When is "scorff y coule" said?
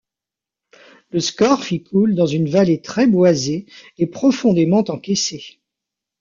1.19-2.15